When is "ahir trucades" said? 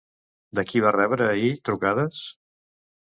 1.33-2.27